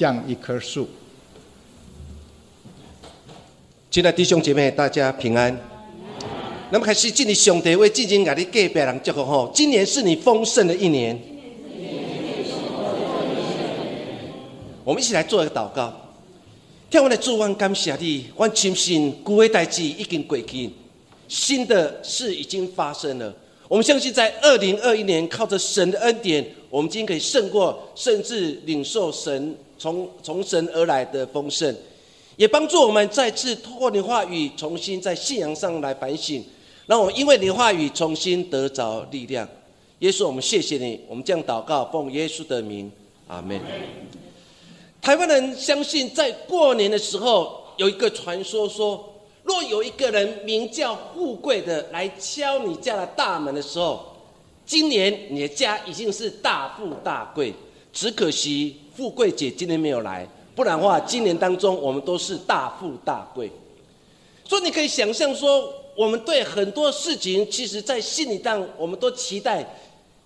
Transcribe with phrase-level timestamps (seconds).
[0.00, 0.88] 像一棵树。
[3.90, 5.54] 亲爱的弟兄姐妹，大家平安。
[6.70, 11.20] 那么开始，敬你上帝为进行给你隔壁人祝福吼，今年是你丰盛的一年。
[14.82, 15.94] 我们一起来做一个祷告。
[16.88, 20.70] 天父的主，我感谢你，我相信古的代志已经过去，
[21.28, 23.36] 新的事已经发生了。
[23.68, 31.74] 我们相信，在二零二一年，靠着神的恩典，我们今天可以胜过，甚至领受神从从神而来的丰盛，
[32.36, 36.44] 也帮助我们再次透过你话语，重新在信仰上来反省，
[36.84, 39.48] 让我们因为你话语重新得着力量。
[40.00, 42.92] 耶稣，我们谢谢你，我们这样祷告，奉耶稣的名，
[43.26, 43.58] 阿门。
[45.00, 54.04] 台湾人相信，在过年的时候有一个传说，说若有一个人名叫富贵的来敲你家的大门的时候，
[54.66, 57.54] 今年你的家已经是大富大贵。
[57.92, 63.50] 只可惜富贵姐今年没有来，不然的话，今年当中我们都是大富大贵。
[64.44, 69.64] 所以你可以想象说，我们对很多事情，其实在心里当我们都期待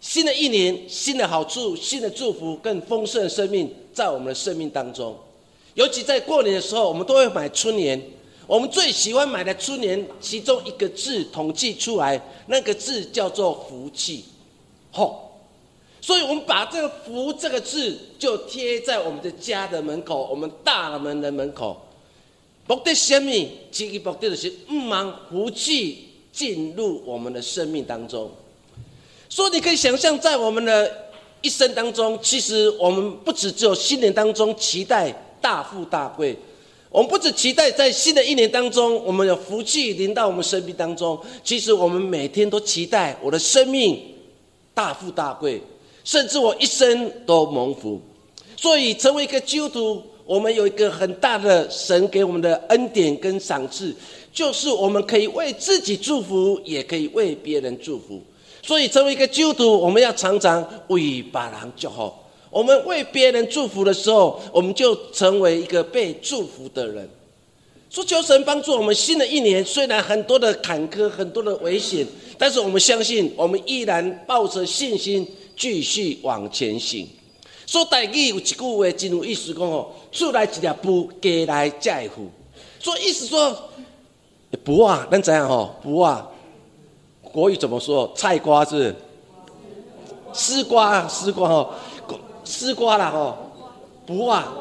[0.01, 3.73] 新的一年新的好处、新的祝福、更丰盛的生命。
[3.95, 5.17] 在我们的生命当中，
[5.75, 8.03] 尤其在过年的时候，我们都会买春联。
[8.45, 14.25] 我们最喜欢买的春联，其中一个字统计出来，那个字叫做“福气”。
[14.91, 15.24] 吼，
[16.05, 21.81] 所以我们把这个“福”这个字就贴在我们的家的门口，我们大门的门口。
[22.67, 23.33] 目的什么？
[23.73, 28.31] 其实目的就是唔让福气进入我们的生命当中。
[29.31, 31.05] 所以你可以想象，在我们的。
[31.41, 36.35] 一生当中，其实我们不只只有新年当中期待大富大贵，
[36.89, 41.21] 我们不只期待在新的一年当中，我们有福气临到我们生命当中。
[41.43, 44.01] 其实我们每天都期待我的生命
[44.73, 45.61] 大富大贵，
[46.05, 48.01] 甚至我一生都蒙福。
[48.57, 53.95] 所以，成为一个基督徒，我们有一个很大的神给我们的恩典跟赏赐，
[54.33, 58.23] 就是我们可以为自己祝福，也可以为别人祝福。
[58.63, 62.13] 所以，成为一个基督徒，我们要常常为别人祝福。
[62.51, 67.09] 我们为别人祝福的时候，我们就成为一个被祝福的人。
[67.91, 72.07] 说求神帮助我们，新的一年虽然很多的坎坷、很多的危险，
[72.39, 75.27] 但是我们相信，我们依然抱着信心
[75.57, 77.09] 继续往前行。
[77.67, 82.29] 说大意有一句话，真有意思，讲哦，出来一条布，给来在乎。
[82.79, 83.57] 说意思说，
[84.63, 85.75] 不啊，咱怎样吼？
[85.83, 86.29] 不啊。
[87.23, 88.13] 国语怎么说？
[88.15, 88.95] 菜瓜是
[90.33, 91.71] 丝瓜，丝瓜哦，
[92.45, 93.37] 丝瓜啦哦，
[94.07, 94.53] 不啊，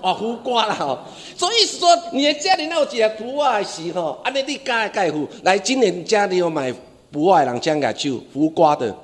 [0.00, 0.98] 哦胡瓜啦哦，
[1.36, 6.72] 所以意思说，你的家里那有几个不啊时吼，安尼你盖盖户来，今年家里有买
[7.10, 8.96] 不啊人将个就胡瓜的，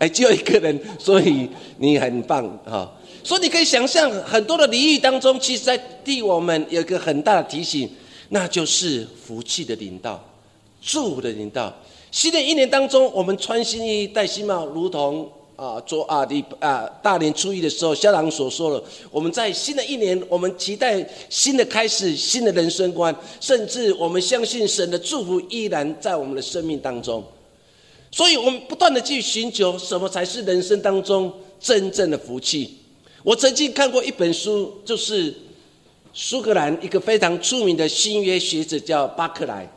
[0.00, 1.46] 哎，只有一个人，所以
[1.76, 2.90] 你很棒哈。
[3.22, 7.86] 所以你可以想象，很多的礼仪当中，其实在替我们有一个很大的提醒，
[8.30, 10.18] 那就是福气的领导。
[10.80, 11.70] 祝福的领导，
[12.10, 27.22] 新的一年当中，我们穿新衣、戴新帽，如同啊，做啊的啊大年初一的时候，校长所说的，我们在新的一年，我们期待新的开始，新的人生观，甚至我们相信神的祝福依然在我们的生命当中。
[28.10, 32.78] 所以，我们不断的去寻求什么才是人生当中真正的福气。
[33.22, 35.34] 我曾经看过一本书，就是
[36.12, 39.70] 苏格兰一个非常出名的新约学者叫巴克莱。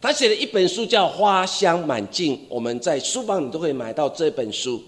[0.00, 4.82] 他写了一本书叫《花香满径》，我们在书房里都可以买到这本书。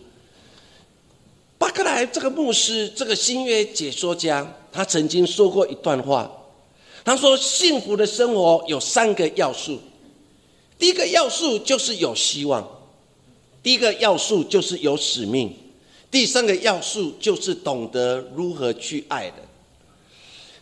[1.59, 6.31] 巴克莱这个牧师，这个新约解说家，他曾经说过一段话。
[7.03, 9.78] 他说：“幸福的生活有三个要素，
[10.78, 12.62] 第一个要素就是有希望；
[13.62, 15.48] 第一个要素就是有使命；
[16.10, 19.37] 第三个要素就是懂得如何去爱的。”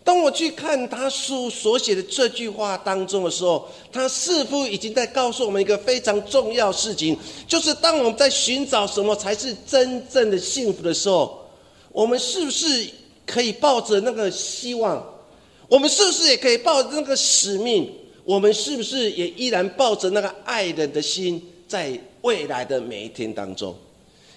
[0.04, 7.14] 当我去看他书所写的这句话当中的时候，他似乎已经在告诉我们一个非常重要事情，
[7.46, 11.46] 就是当我们在寻找什么才是真正的幸福的时候，
[11.92, 12.88] 我们是不是
[13.26, 15.04] 可以抱着那个希望？
[15.68, 17.92] 我们是不是也可以抱着那个使命？
[18.24, 23.74] 我们是不是也依然抱着那个爱人的心，在未来的每一天当中？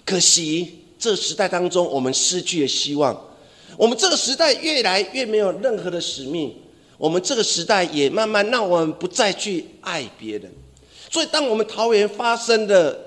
[0.06, 3.20] 可惜这时代当中，我们失去了希望。
[3.78, 6.54] 我们这个时代越来越没有任何的使命，
[6.98, 10.52] 我们这个时代也慢慢让我们不再去爱别人。
[11.10, 13.00] 所以，当我们桃园发生的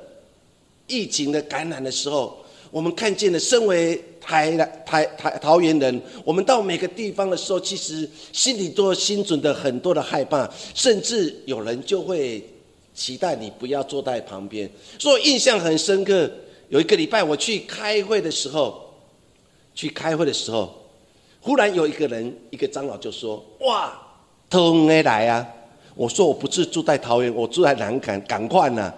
[0.87, 12.43] 疫情的感染的时候，我们看见了身为台台台桃园人，我们到每个地方的时候，其实心里都心存的很多的害怕，甚至有人就会
[12.95, 14.71] 期待你不要坐在旁边。
[14.99, 16.31] 所以，印象很深刻。
[16.69, 18.83] 有一个礼拜我去开会的时候。
[19.77, 20.73] 去开会的时候，
[21.41, 23.93] 忽然有一个人，一个长老就说：“哇，
[24.49, 25.45] 桃园来啊！”
[25.97, 28.95] 我说：“我不是住在桃园，我住在南港，赶快呢。”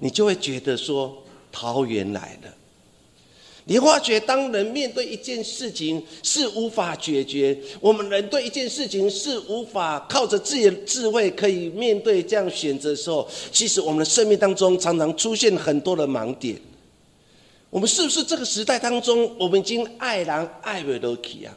[0.00, 1.14] 你就会觉得说
[1.52, 2.48] ：“桃园来了。”
[3.64, 16.60] 你发觉，当人面对一件事情是无法解决，我们人对一件事情是无法靠着自己的智慧可以面对这样选择的时候，其实我们的生命当中常常出现很多的盲点。
[17.70, 21.56] 我们是不是这个时代当中，我们已经爱人爱为都起啊？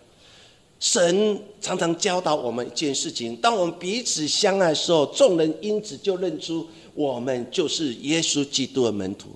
[0.80, 9.30] 神常常教导我们一件事情：当我们彼此相爱的时候，众人因此就认出我们就是耶稣基督的门徒。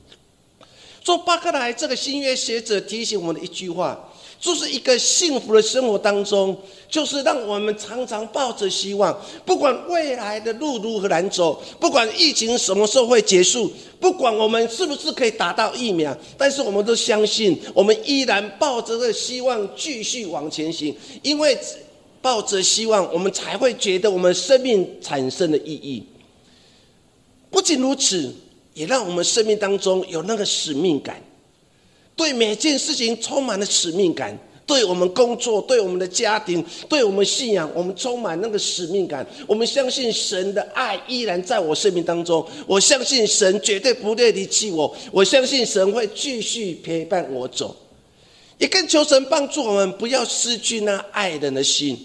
[1.01, 3.97] 做巴克莱这个新约学者提醒我们的一句话，
[4.39, 6.55] 就是一个幸福的生活当中，
[6.89, 21.57] 就是让我们常常抱着希望，不管未来的路如何难走，不管疫情什么时候会结束，不管我们是不是可以打到疫苗，但是我们都相信，我们依然抱着这希望继续往前行，因为
[22.21, 26.03] 抱着希望，我们才会觉得我们生命产生的意义。
[27.49, 28.33] 不仅如此。
[28.73, 31.21] 也让我们生命当中有那个使命感，
[32.15, 39.25] 对每件事情充满了使命感，对我们工作、对我们的家庭、对我们信仰，我们充满那个使命感。
[39.47, 47.75] 我们相信神的爱依然在我生命当中，我相信神绝对不会离弃我，我相信神会继续陪伴我走。
[48.59, 51.97] 也更求神帮助我们，不要失去那爱人的心。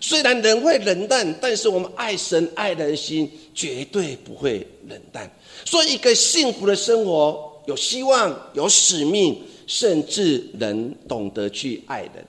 [0.00, 5.30] 虽然人会冷淡，但是我们爱神爱人的心绝对不会冷淡。
[5.64, 12.24] 说一个幸福的生活，有希望，有使命，甚至能懂得去爱人。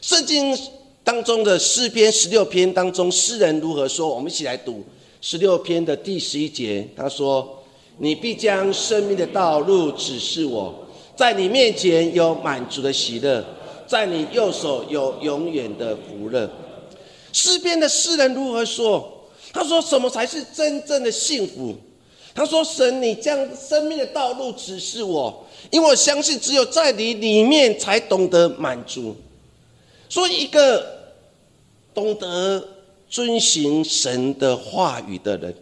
[0.00, 0.56] 圣经
[1.02, 4.08] 当中的诗篇十六篇当中，诗人如何说？
[4.08, 4.84] 我们一起来读
[5.20, 6.86] 十六篇的第十一节。
[6.96, 7.62] 他说
[7.98, 10.86] ：“你必将生命的道路指示我，
[11.16, 13.44] 在你面前有满足的喜乐，
[13.86, 16.50] 在你右手有永远的福乐。”
[17.32, 19.12] 诗篇的诗人如何说？
[19.52, 21.74] 他说：“什么才是真正的幸福？”
[22.36, 29.16] 他说：“神，你将生命的道路指示我，因为我相信只有在你里面才懂得满足。
[30.10, 30.86] 所以，一个
[31.94, 32.62] 懂得
[33.08, 35.54] 遵循神的话语的人，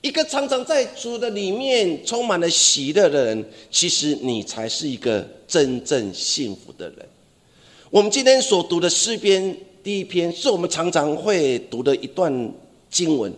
[0.00, 7.08] 一个常常在主的里面充满了喜乐的人，其实你才是一个真正幸福的人。
[7.90, 12.52] 我们今天所读的诗篇第一篇，是我们常常会读的一段
[12.90, 13.32] 经文。”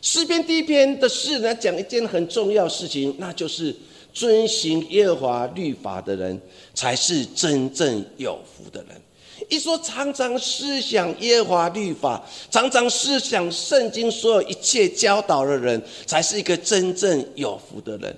[0.00, 3.74] 诗篇第一篇的诗呢，讲一件很重要事情，那就是
[4.14, 6.40] 遵行耶和华律法的人，
[6.72, 9.00] 才是真正有福的人。
[9.48, 18.16] 一说常常思想耶和华律法，常常思想圣经所有一切教导的人，才是一个真正有福的人。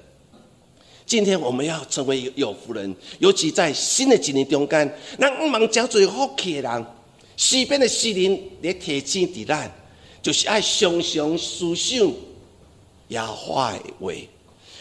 [1.06, 6.86] 今天我们要成为有福人，尤其在新的几年中间，那我们讲最福气的人，
[7.36, 9.70] 西边的诗人也提醒伫咱。
[10.22, 12.12] 就是爱常常思想
[13.08, 14.12] 耶和华的话，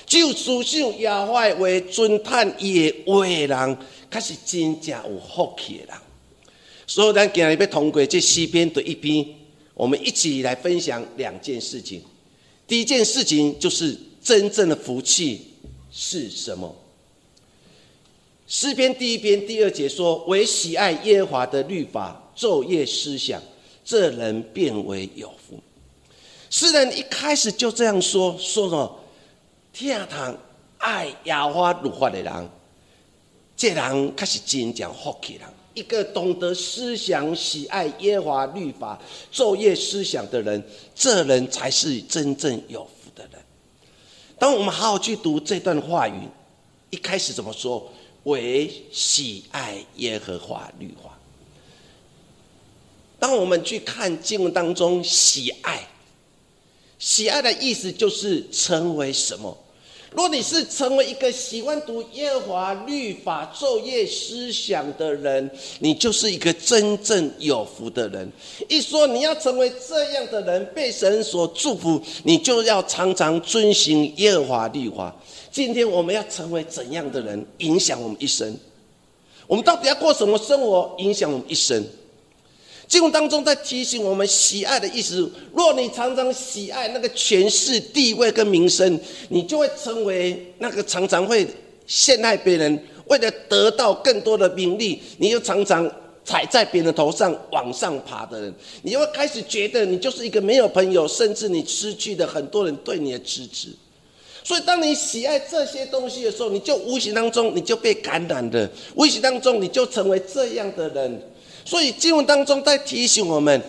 [0.06, 3.77] 只有思想耶和华的话，尊叹伊的话的人，
[4.12, 5.95] 才是真正有福气的人。
[6.86, 9.25] 所以，咱今日要通过这四篇对一篇，
[9.74, 12.01] 我们一起来分享两件事情。
[12.68, 15.47] 第一件事情就是真正的福气
[15.91, 16.75] 是什么？
[18.47, 23.41] 诗篇第一篇第二节说：“唯喜爱耶和华的律法，昼夜思想。”
[23.89, 25.60] 这人变为有福。
[26.51, 29.00] 诗人一开始就这样说：“说什么？
[29.74, 30.38] 天堂
[30.77, 32.50] 爱亚花如花的人，
[33.58, 35.50] 这人开始真讲福气人。
[35.74, 39.01] 一个懂得思想、喜爱耶华律法、
[39.34, 43.41] 昼夜思想的人，这人才是真正有福的人。
[44.38, 46.27] 当我们好好去读这段话语，
[46.91, 47.91] 一开始怎么说？
[48.25, 51.09] 为喜爱耶和华律法。”
[53.20, 55.88] 当我们去看经文当中喜爱，
[56.98, 59.56] 喜爱的意思就是成为什么？
[60.12, 65.48] 若你是成为一个喜欢读耶和华律法、昼夜思想的人，
[65.78, 68.28] 你就是一个真正有福的人。
[68.68, 75.16] 一说你要成为这样的人，被神所祝福，你就要常常遵行耶和华律法。
[75.52, 78.58] 今天我们要成为怎样的人，影响我们一生？
[79.46, 81.86] 我们到底要过什么生活，影响我们一生？
[82.89, 85.31] 经文当中在提醒我们，喜爱的意思。
[85.53, 91.48] 若你常常喜爱那个权势、地位跟名声，你就会成为那个常常会
[91.86, 95.88] 陷害别人，为了得到更多的名利，你又常常
[96.25, 98.51] 踩在别人头上往上爬的人。
[98.81, 103.67] 你会开始觉得你就是一个没有朋友，甚至你失去了很多人对你的支持。
[104.43, 111.22] 所以，当你喜爱这些东西的时候，你就无形当中你就被感染了，无形当中你就成为这样的人。
[111.70, 113.62] 所以，经文当中在提醒我们，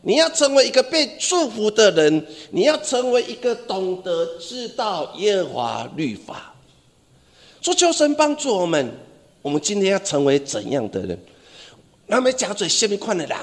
[0.00, 6.54] 你要成为一个被祝福的人，你要成为一个懂得知道耶和华律法。
[7.60, 8.90] 说求神帮助我们，
[9.42, 11.18] 我们今天要成为怎样的人？
[12.06, 13.36] 那么讲做什么款的人？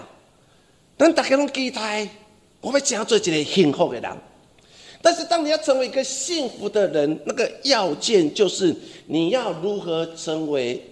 [0.97, 2.09] 咱大家拢期待，
[2.61, 4.11] 我们讲做一个幸福的人。
[5.03, 8.75] 但是，当你要成为一个幸福的人，那个要件就是
[9.05, 10.83] 你要如何成为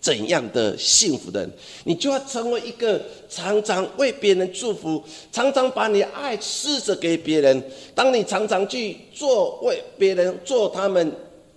[0.00, 1.52] 怎样的幸福的人？
[1.84, 5.02] 你就要成为一个常常为别人祝福，
[5.32, 7.62] 常常把你爱施舍给别人。
[7.94, 11.12] 当你常常去做为别人做他们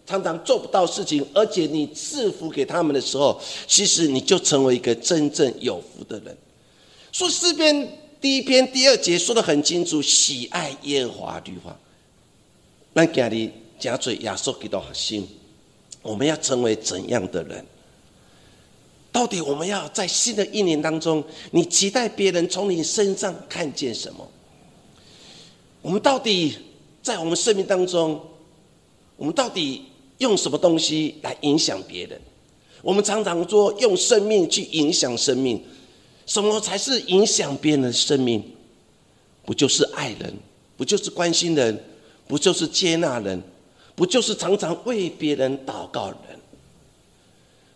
[0.07, 6.35] 常常做不到事情，而且你赐福给他们的时候，其实你就成为一个真正有福的人。
[7.11, 7.87] 说诗篇
[8.19, 11.77] 第一篇第二节说的很清楚：喜爱耶和华律法。
[12.93, 15.27] 那今日加嘴亚瑟基督核心，
[16.01, 17.65] 我们要成为怎样的人？
[19.11, 24.25] 到底我们要在新的一年当中，你期待别人从你身上看见什么？
[25.81, 26.55] 我们到底
[27.01, 28.21] 在我们生命当中，
[29.17, 29.83] 我们到底
[30.19, 32.19] 用什么东西来影响别人？
[32.81, 35.63] 我们常常说用生命去影响生命，
[36.25, 38.43] 什么才是影响别人的生命？
[39.43, 40.33] 不就是爱人？
[40.77, 41.83] 不就是关心人？
[42.27, 43.43] 不就是接纳人？
[43.93, 46.39] 不就是常常为别人祷告人？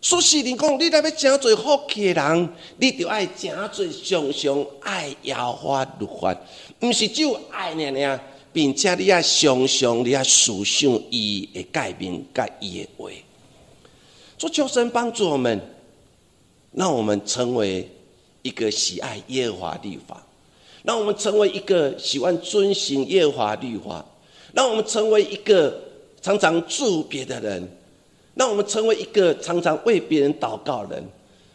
[0.06, 2.48] 说是你讲，你若要真做福气的人，
[2.78, 6.32] 你就爱真做常常爱摇花律法，
[6.78, 8.20] 不是只有爱呢呢，
[8.52, 13.10] 并且你要常常你要思想伊的改变、甲伊的话。
[14.38, 15.60] 说求神帮助我们，
[16.70, 17.90] 让我们成为
[18.42, 20.24] 一个喜爱耶和华律法，
[20.84, 24.06] 让我们成为一个喜欢遵行耶和华律法。
[24.52, 25.82] 让我们成为一个
[26.22, 27.75] 常常助别的人，
[28.36, 31.04] 让我们成为一个常常为别人祷告的人，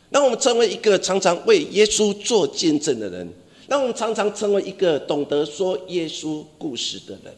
[0.09, 3.31] 让我们成为一个常常为耶稣做见证的人，
[3.67, 7.33] 让我们常常成为一个懂得说耶稣故事的人。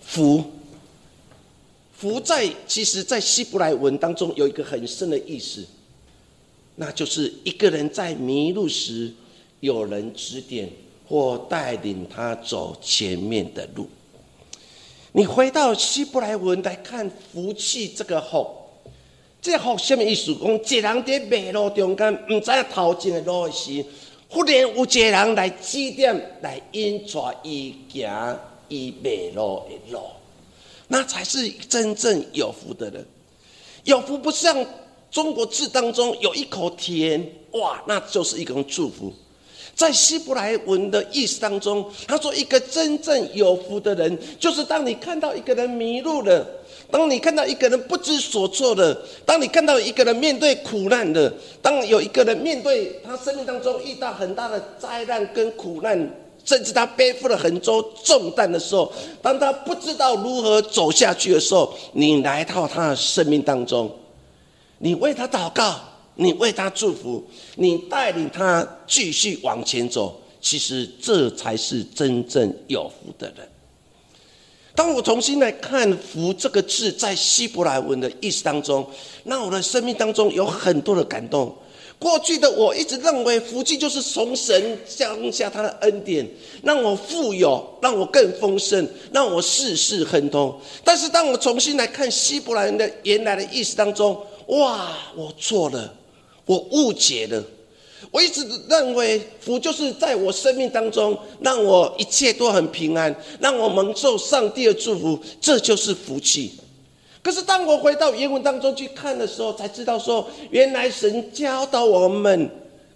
[0.00, 0.42] 福，
[1.92, 5.66] 福在其实，在希伯来文当中有一个很深的意思，
[6.76, 9.12] 那就是一个人在迷路时
[9.58, 10.70] 有人指点
[11.08, 13.88] 或带领他走前面的路。
[15.12, 18.46] 你回到希伯来文来看“福气”这个“福”，
[19.42, 20.32] 这“福”什么意思？
[20.36, 23.84] 讲一人在马路中间，唔知道头前的路时，
[24.28, 28.38] 忽然有一个人来指点，来引带伊行
[28.68, 30.00] 伊马路的路，
[30.86, 33.04] 那才是真正有福的人。
[33.82, 34.64] 有福不像
[35.10, 39.12] 中国字当中有一口甜，哇，那就是一种祝福。
[39.80, 46.46] 在希伯来文的意思当中，他说：“一个真正有福的人，就是当你看到一个人迷路了，
[46.90, 48.94] 当你看到一个人不知所措的，
[49.24, 51.32] 当你看到一个人面对苦难的，
[51.62, 55.98] 当有一个人面对他生命当中遇到很大的灾难跟苦难，
[56.44, 63.90] 甚至他背负了很多重担的时候，当他不知道如何走下去的时候，你来到他的生命当中，
[64.76, 65.80] 你为他祷告。”
[66.20, 67.24] 你为他祝福，
[67.56, 73.48] 你带领他继续往前走，其实这才是真正有福的人。
[74.74, 78.86] 当我重新来看“福”这个字在希伯来文的意思当中，
[79.24, 81.56] 那我的生命当中有很多的感动。
[81.98, 86.26] 过去的我一直认为福气就是从神降下他的恩典，
[86.62, 90.54] 让我富有，让我更丰盛，让我事事亨通。
[90.84, 95.94] 但是当我重新来看希伯来人的原来的意思当中，哇，我错了。
[96.50, 97.40] 我误解了，
[98.10, 106.58] 我一直认为福就是在我生命当中，让我一切都很平安，让我蒙受上帝的祝福，这就是福气。
[107.22, 112.50] 可是当我回到原文当中去看的时候，才知道说，原来神教导我们，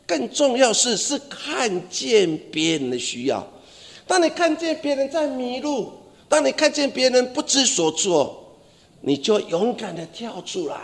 [0.05, 3.47] 更重要是是看见别人的需要。
[4.05, 5.93] 当你看见别人在迷路，
[6.29, 8.53] 当你看见别人不知所措，
[9.03, 10.77] 你就勇敢的跳出来，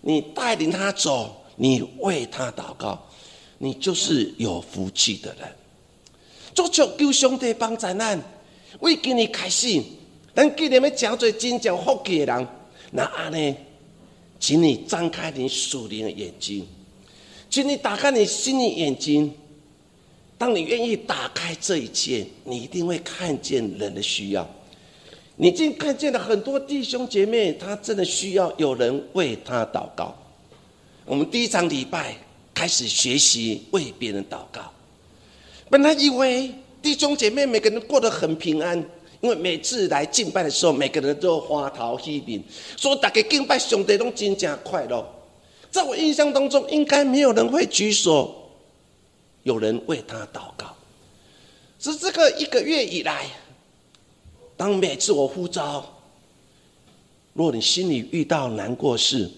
[0.00, 1.36] 你带领他走。
[1.56, 3.00] 你为他祷告，
[3.58, 5.48] 你就是有福气的人。
[6.54, 8.20] 做求救兄弟帮灾难，
[8.80, 9.82] 为给你开始，
[10.34, 12.48] 咱今年要讲做真正福气的人，
[12.90, 13.56] 那安呢？
[14.38, 16.66] 请你张开你属灵的眼睛，
[17.48, 19.32] 请你打开你心的眼睛。
[20.36, 24.44] 当你愿意打开这一切，你一定会看见人的需要。
[25.36, 30.12] 你已经看见了很多弟兄姐妹，他真的需要有人为他祷告。
[31.04, 32.16] 我们第一场礼拜
[32.54, 34.72] 开始学习为别人祷告。
[35.68, 38.78] 本来以为弟兄姐妹每个人过得很平安，
[39.20, 42.42] 因为每次来敬拜的时候，每个人都花桃喜面，
[42.76, 45.04] 说大家敬拜上帝都真正快乐。
[45.70, 48.50] 在我印象当中，应该没有人会举手，
[49.42, 50.76] 有人为他祷告。
[51.78, 53.26] 是这个一个月以来，
[54.56, 55.84] 当每次我呼召，
[57.32, 59.30] 若你心里遇到难过事，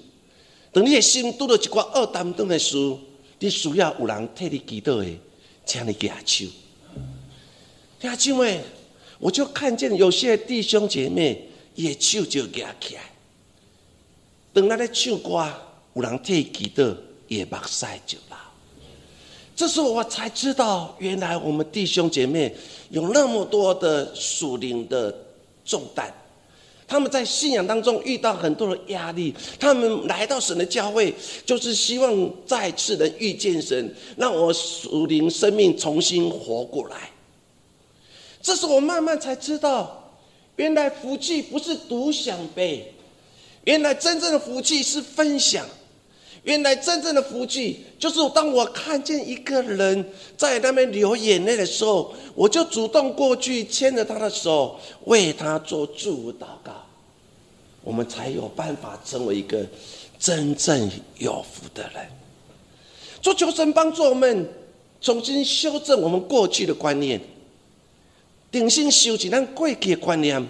[0.74, 2.76] 等你的心拄到一挂二担当的事，
[3.38, 5.18] 你需要有人替你祈祷的，
[5.64, 6.46] 请你举手。
[8.00, 8.60] 举手诶，
[9.20, 13.02] 我就看见有些弟兄姐妹也手就举起来。
[14.52, 15.48] 等他咧唱歌，
[15.94, 16.96] 有人替祈祷，
[17.28, 18.36] 也目屎就流。
[19.54, 22.52] 这时候我才知道，原来我们弟兄姐妹
[22.90, 25.16] 有那么多的属灵的
[25.64, 26.12] 重担。
[26.86, 31.14] 他们在信仰当中遇到很多的压力，他们来到神的教会，
[31.46, 37.10] 就是希望再次能遇见神，让我属灵生命重新活过来。
[38.42, 40.12] 这是我慢慢才知道，
[40.56, 42.92] 原来福气不是独享呗，
[43.64, 45.66] 原来真正的福气是分享。
[46.44, 50.04] 原来真正的福气，就是当我看见一个人
[50.36, 56.84] 在那边流眼泪的时候，我就主动过去牵着他的手，为他做祝福祷告，
[57.82, 59.66] 我们才有办法成为一个
[60.18, 62.06] 真正有福的人。
[63.22, 64.46] 做求神帮助我们
[65.00, 67.18] 重新修正我们过去的观念，
[68.50, 70.46] 定心修正咱过去的观念。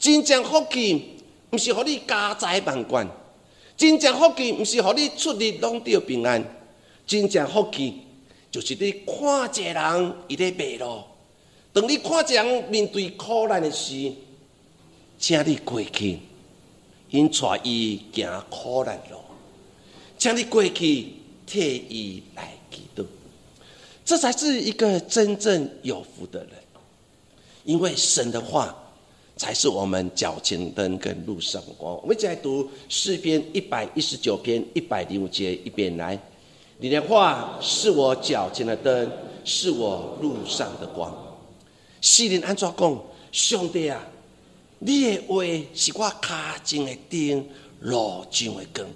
[0.00, 1.16] 真正福气，
[1.48, 3.08] 不是和你家财万贯。
[3.76, 6.42] 真正福气，毋是互你出入拢得平安。
[7.06, 8.00] 真正福气，
[8.50, 11.02] 就是你看一个人伊咧迷路，
[11.72, 14.12] 当你看一个人面对苦难的时，
[15.18, 16.18] 请你过去，
[17.10, 19.18] 因带伊行苦难路，
[20.16, 21.12] 请你过去
[21.46, 23.04] 替伊来祈祷。
[24.04, 26.50] 这才是一个真正有福的人，
[27.64, 28.74] 因为神的话。
[29.36, 31.94] 才是我们脚前灯跟路上光。
[32.02, 36.18] 我们一起来读诗篇一百一十九篇一百零五节，一边来。
[36.78, 39.10] 你的话是我脚前的灯，
[39.44, 41.14] 是我路上的光。
[42.00, 42.98] 诗人安怎讲？
[43.32, 44.02] 兄弟啊，
[44.78, 46.28] 你的话是我脚
[46.64, 47.46] 前的灯，
[47.80, 48.86] 路上的光。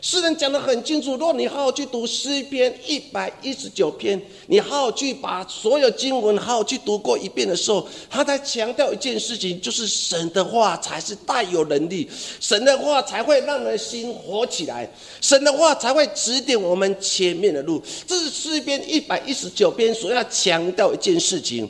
[0.00, 12.08] 诗人讲的很清楚，若你好好去读诗篇一百一十九篇，你好好去把所有经文好好去读过一遍的时候，他在强调一件事情，就是神的话才是大有能力，
[12.38, 14.88] 神的话才会让人心活起来，
[15.20, 17.82] 神的话才会指点我们前面的路。
[18.06, 21.68] 这是诗篇一百一十九篇所要强调一件事情，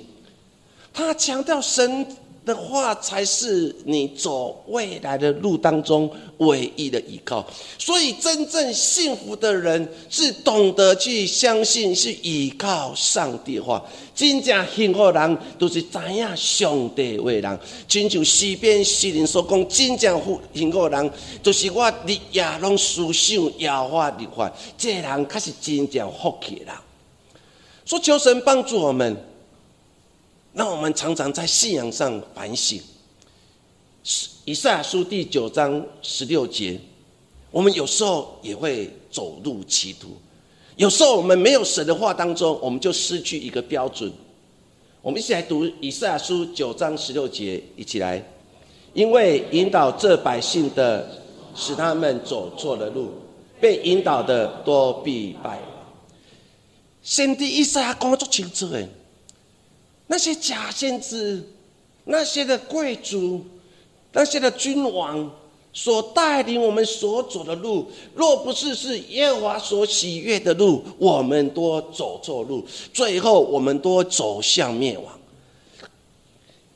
[0.93, 2.07] 他强调神。
[2.49, 7.47] 的话才是你走未来的路当中唯一的依靠。
[7.79, 13.85] 所以，真正幸福的人是懂得去相信，是依靠上帝的话。
[14.15, 17.59] 真正幸福的人都是知影上帝为人。
[17.87, 20.21] 亲像西边西人所讲，真正
[20.55, 21.11] 幸福的人
[21.43, 26.75] 就是我日夜拢思想耶和华律法，这人才是真正福气人。
[27.85, 29.28] 说求神帮助我们。
[30.53, 32.81] 让我们常常在信仰上反省。
[34.45, 36.81] 以赛亚书第九章十六节，
[37.51, 40.17] 我们有时候也会走入歧途，
[40.77, 44.11] 有时候我们没有神的话当中，我们就失去一个标准。
[45.03, 48.23] 我们一起来读以赛亚书九章十六节，一起来，
[48.95, 51.23] 因为引导这百姓的，
[51.55, 53.13] 使他们走错了路，
[53.61, 55.61] 被引导的多必败。
[57.03, 58.89] 先帝以赛亚讲足清楚诶。
[60.09, 61.43] 那些假先知，
[62.05, 63.45] 那些的贵族，
[64.13, 65.31] 那些的君王，
[65.73, 75.15] 所带领我们所走的路，若不是是耶和华所喜悦的路，我们都走错路，最后我们都走向灭亡。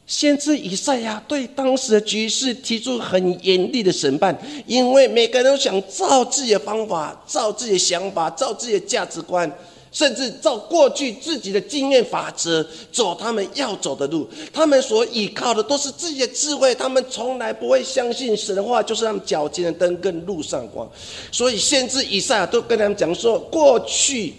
[0.07, 9.51] 先知以赛亚对当时的局势提出很严厉的审判，因为每个人都想照自己的方法，照自己的想法，照自己的价值观。
[9.93, 20.91] 甚至照过去自己的经验法则走他们要走的路，他们所依靠的都是自己的智慧，他们从来不会相信神的话，就是他们脚前的灯跟路上光。
[21.31, 24.33] 所以，先知以赛亚都跟他们讲说：过去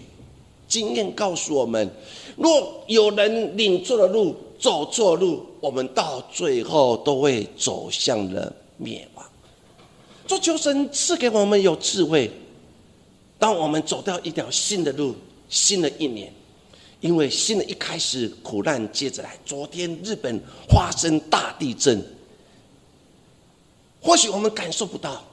[0.66, 1.88] 经验告诉我们，
[2.36, 9.24] 若有人领错了路，走错路，我们到最后都会走向了灭亡。
[10.26, 12.28] 做求神赐给我们有智慧，
[13.38, 15.14] 当我们走到一条新的路。
[15.54, 16.32] 新的一年，
[17.00, 19.38] 因为新的一开始，苦难接着来。
[19.46, 22.04] 昨天日本发生大地震，
[24.02, 25.24] 或许我们感受不到，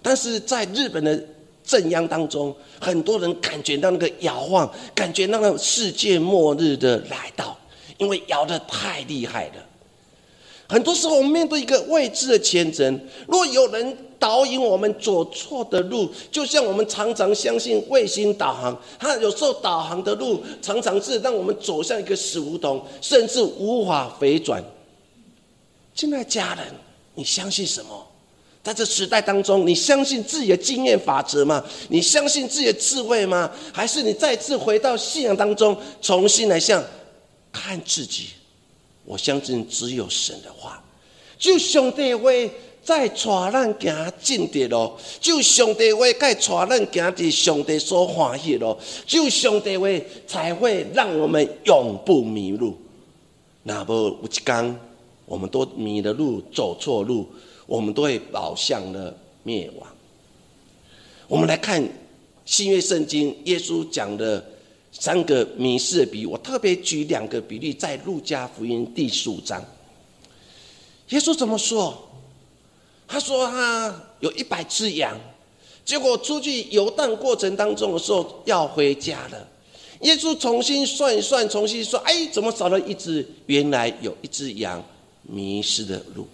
[0.00, 1.22] 但是在日本的
[1.62, 7.54] 震央当中，很多人感觉到那个摇晃，感觉那个世界末日的来到，
[7.98, 9.54] 因为摇的太厉害了。
[10.70, 24.62] 很多时候，我们面对一个未知的前程，若有人导引我们走错的路，就像我们常常相信卫星导航，它有时候导航的路常常是让我们走向一个死胡同，甚至无法回转。
[25.94, 26.64] 亲爱家人，
[27.14, 28.06] 你相信什么？
[28.62, 31.64] 在这时代当中，你相信自己的经验法则吗？
[31.88, 33.50] 你相信自己的智慧吗？
[33.72, 36.84] 还是你再次回到信仰当中，重新来向
[37.52, 38.30] 看自己？
[39.04, 40.82] 我相信只有神的话，
[41.38, 42.50] 就上帝会
[42.86, 52.78] 再带咱行进的咯，就上帝会再带咱行伫上帝所欢喜咯，就上帝会才会让我们永不迷路。
[53.64, 54.80] 那么有一天，
[55.24, 57.28] 我们都迷了路，走错路，
[57.66, 59.88] 我们都会导向了灭亡。
[61.26, 61.86] 我们来看
[62.44, 64.52] 新约圣经，耶稣讲的。
[64.98, 69.62] 三个迷失的比喻，我特别举两个比喻，在路加福音第十五章。
[71.10, 71.92] 耶稣怎么说？
[73.08, 75.18] 他说他有一百只羊，
[75.84, 79.48] 结果出去游荡过程当中的时候要回家了。
[80.00, 83.26] 耶稣重新算一算，重新说：“哎，怎么少了一只？
[83.46, 84.84] 原来有一只羊
[85.22, 86.26] 迷失的路。”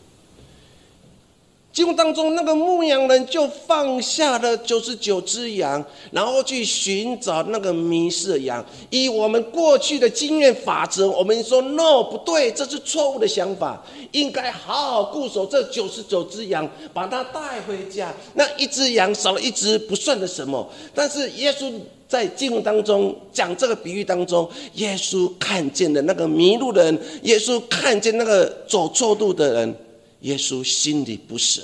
[1.73, 8.63] 经文当中，那个牧羊人就放下了九十九只羊，然后去寻找那个迷失的羊。
[8.91, 13.83] 以我们过去的经验法则，我们说 “no”，不对，这是错误的想法。
[14.11, 18.13] 应该好好固守这九十九只羊，把它带回家。
[18.35, 20.69] 那一只羊少了一只，不算的什么。
[20.95, 21.73] 但是耶稣
[22.07, 29.75] 在经文当中讲这个比喻当中，耶稣看见的那个迷路的人，耶稣看见那个走错路的人。
[30.23, 31.63] 耶稣心里不舍，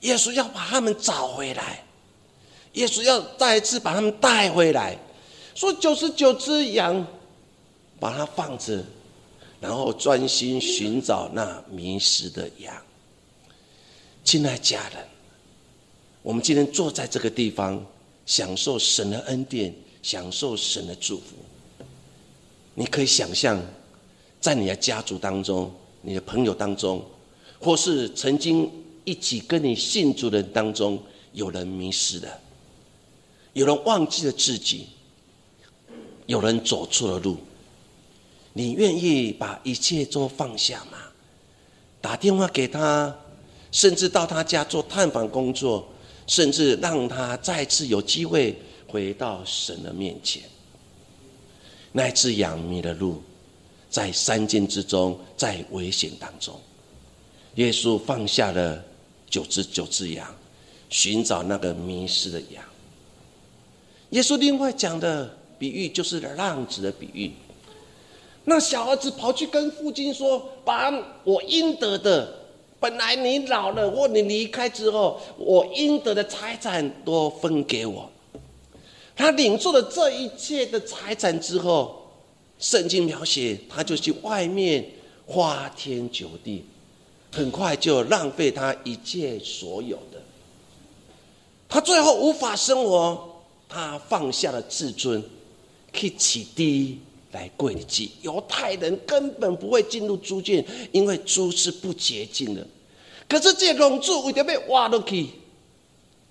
[0.00, 1.84] 耶稣要把他们找回来，
[2.74, 4.96] 耶稣要再一次把他们带回来。
[5.54, 7.06] 说九十九只羊，
[7.98, 8.84] 把它放着，
[9.60, 12.74] 然后专心寻找那迷失的羊。
[14.24, 15.06] 亲爱家人，
[16.22, 17.84] 我们今天坐在这个地方，
[18.26, 21.36] 享受神的恩典，享受神的祝福。
[22.74, 23.58] 你可以想象，
[24.40, 27.02] 在你的家族当中，你的朋友当中。
[27.66, 28.70] 或是曾经
[29.02, 31.02] 一起跟你信主的人当中，
[31.32, 32.40] 有人迷失了，
[33.54, 34.86] 有人忘记了自己，
[36.26, 37.36] 有人走错了路，
[38.52, 40.98] 你愿意把一切都放下吗？
[42.00, 43.12] 打电话给他，
[43.72, 45.88] 甚至到他家做探访工作，
[46.28, 50.40] 甚至让他再次有机会回到神的面前。
[51.90, 53.20] 那只羊迷了路，
[53.90, 56.60] 在山间之中，在危险当中。
[57.56, 58.82] 耶稣放下了
[59.28, 60.26] 九只九只羊，
[60.88, 62.62] 寻找那个迷失的羊。
[64.10, 67.32] 耶稣另外讲的比喻就是浪子的比喻。
[68.44, 70.92] 那小儿子跑去跟父亲说：“把
[71.24, 72.32] 我应得的，
[72.78, 78.08] 本来你老了或你离开之后，我应得的财产都分给我。”
[79.16, 82.06] 他领受了这一切的财产之后，
[82.58, 84.84] 圣经描写他就去外面
[85.24, 86.62] 花天酒地。
[87.36, 90.18] 很快就浪费他一切所有的，
[91.68, 95.22] 他最后无法生活，他放下了自尊，
[95.92, 96.98] 去起低
[97.32, 98.12] 来跪祭。
[98.22, 102.66] 犹太人根本不会进入猪圈，因为猪是不洁净的。
[103.28, 105.26] 可是这龙珠为着被挖落去，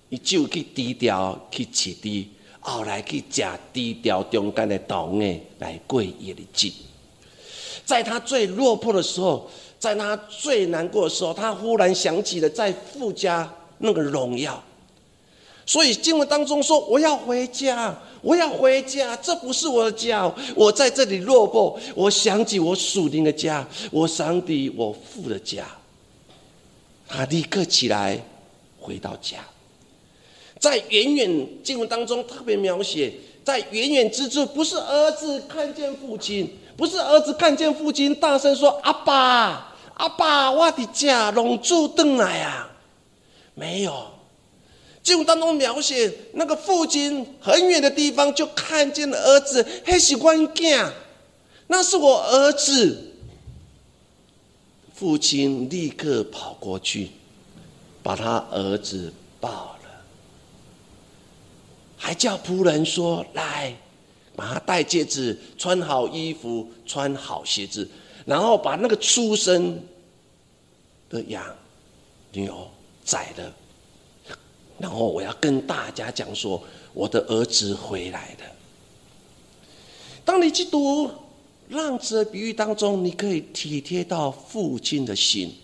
[0.08, 6.74] 伊就去低调去起低，后来去食低调中间的豆子来跪耶利祭。
[7.84, 9.48] 在他最落魄的时候。
[9.78, 14.62] 在他最难过的时候，他忽然想起了在富家那个荣耀，
[15.66, 21.78] 所以经文当中说：“我要回家，我要回家，这不是我的家，我在这里落魄。
[21.94, 25.64] 我想起我属灵的家，我想起我父的家。”
[27.06, 28.20] 他立刻起来
[28.80, 29.38] 回到家，
[30.58, 33.12] 在远远经文当中特别描写，
[33.44, 36.50] 在远远之处，不是儿子看见父亲。
[36.76, 39.65] 不是儿子看见父亲，大声说：“阿爸，
[39.96, 42.70] 阿爸，我的家龙珠登来啊！”
[43.54, 44.10] 没有，
[45.02, 50.92] 经文当中描写那个父亲很远的地方就看见了儿子，很喜欢见，
[51.66, 53.12] 那是我儿子。
[54.94, 57.10] 父亲立刻跑过去，
[58.02, 59.90] 把他儿子抱了，
[61.96, 63.74] 还叫仆人说：“来。”
[64.36, 67.88] 把他戴戒指，穿好衣服，穿好鞋子，
[68.26, 69.80] 然后把那个出生
[71.08, 71.42] 的羊、
[72.32, 72.68] 牛
[73.04, 73.54] 宰了，
[74.78, 76.62] 然后我要跟大家讲说，
[76.92, 78.44] 我的儿子回来了。
[80.24, 81.08] 当你去读
[81.68, 85.54] 浪子的比喻当中，你可以体贴到父亲的心。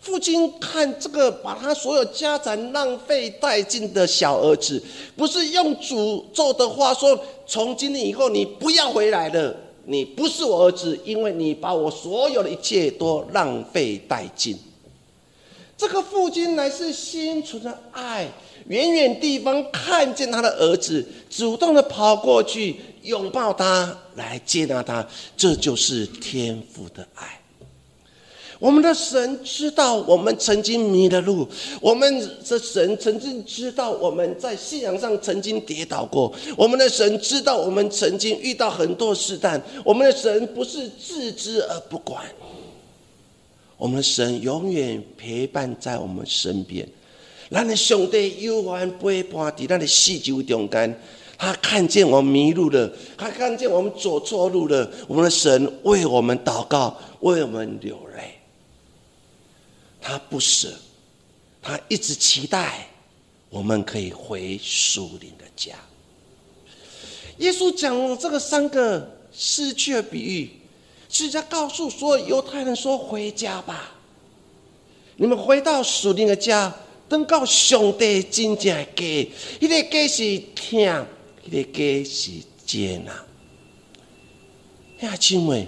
[0.00, 4.82] 父亲看这个把他所有家产浪费殆尽的小儿子，
[5.16, 9.56] 不是用诅咒的话说：“从今天以后，你不要回来了，
[9.88, 14.58] 你不是我儿子，因为你把我所有的一切都浪费殆尽。”
[15.78, 18.26] 这个父亲乃是心存着爱，
[18.68, 27.40] 远远地方看见他的儿子，主动的跑过去拥抱他，来接纳他，这就是天父的爱。
[28.58, 31.46] 我们的神知道我们曾经迷了路，
[31.80, 42.24] 我们的神曾经知道我们在信仰上曾经跌倒过，我们的神知道我们曾经遇到很多试探，我们的神不是置之而不管，
[43.76, 46.88] 我们的神永远陪伴在我们身边。
[47.50, 50.98] 咱的兄弟有完陪伴在咱的四周中间，
[51.36, 58.35] 他看见我迷路了，他看见我们走错路了，我们的神为我们祷告，为我们流泪。
[60.06, 60.72] 他不舍，
[61.60, 62.88] 他一直期待
[63.50, 65.74] 我们可以回属灵的家。
[67.38, 70.50] 耶稣讲这个三个失去的比喻，
[71.08, 73.96] 是在告诉所有犹太人说：“回家吧，
[75.16, 76.72] 你们回到属灵的家，
[77.08, 81.06] 等到上帝真正的家，一个给是听，
[81.44, 82.30] 一个给是
[82.64, 83.12] 接纳。
[85.00, 85.66] 呀，亲妹，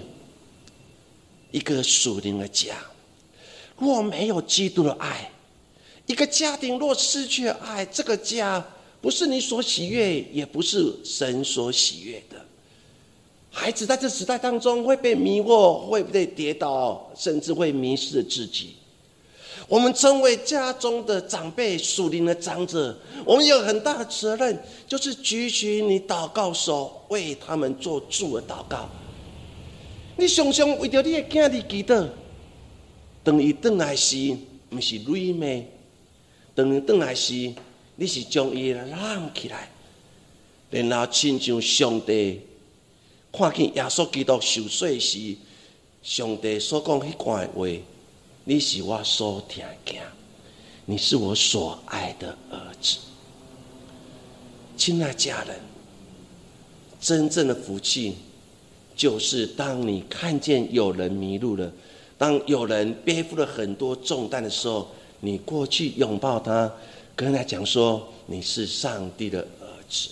[1.51, 2.73] 一个属灵的家。”
[3.79, 5.31] 若没有基督的爱，
[6.05, 8.63] 一个家庭若失去了爱，这个家
[9.01, 12.35] 不是你所喜悦，也不是神所喜悦的。
[13.51, 18.75] 孩子在这时代当中会被迷惑，会被跌倒，甚至会迷失了自己。
[19.67, 28.89] 我们称为家中的长辈、属灵的长者，我们有很大的责任，就是举起你祷告手，为他们做主的祷告。
[30.17, 32.07] 你常常为着你的家里祈祷。
[33.29, 34.35] 等伊转来时，
[34.71, 35.63] 毋是累咩？
[36.55, 37.53] 等伊转来时，
[37.95, 39.69] 你是将伊揽起来，
[40.71, 42.41] 然后亲像上帝
[43.31, 45.37] 看见耶稣基督受洗时，
[46.01, 47.67] 上帝所讲迄款话，
[48.45, 50.01] 你是我所听见，
[50.87, 52.97] 你是我所爱的儿子。
[54.75, 55.59] 亲爱家人，
[56.99, 58.15] 真正的福气，
[58.95, 61.71] 就是当你看见有人迷路了。
[62.19, 64.89] 当有人背负了很多重担的时候，
[65.21, 66.69] 你过去拥抱他，
[67.15, 70.09] 跟他讲说：“你是上帝的儿子。”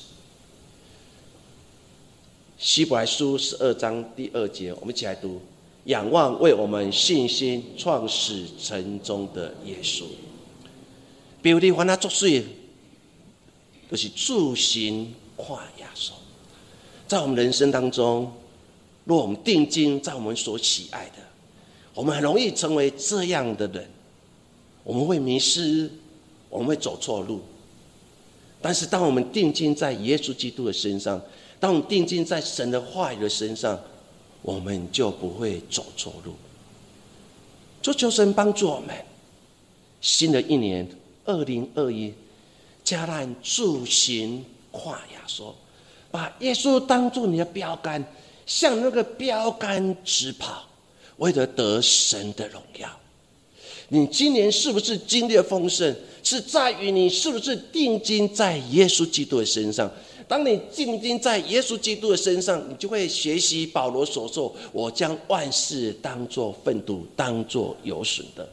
[2.57, 5.41] 希伯来书十二章第二节，我们一起来读
[5.83, 10.05] ：“仰望为我们信心创始成终的耶稣。”
[11.43, 12.41] 标题还他作祟，
[13.91, 16.11] 就是助行跨亚稣。
[17.05, 18.31] 在我们人生当中，
[19.03, 21.26] 若我们定睛在我们所喜爱的。
[21.97, 23.83] 我们很容易成为这样的人，
[24.83, 25.89] 我们会迷失，
[26.47, 27.41] 我们会走错路。
[28.61, 31.19] 但是，当我们定睛在耶稣基督的身上，
[31.59, 33.79] 当我们定睛在神的话语的身上，
[34.43, 36.35] 我们就不会走错路。
[37.81, 38.95] 求求神帮助我们，
[39.99, 40.87] 新的一年
[41.25, 42.13] 二零二一，
[42.83, 45.55] 加难助行跨亚说，
[46.11, 48.05] 把耶稣当做你的标杆，
[48.45, 50.66] 向那个标杆直跑。
[51.17, 52.89] 为了得神的荣耀，
[53.89, 55.95] 你今年是不是经历了丰盛？
[56.23, 59.89] 是在于你是不是定睛在耶稣基督的身上。
[60.27, 68.47] 当你定睛在耶稣基督的身上，你就会学习保罗所说：“我将万事当作粪土，当作有损的。”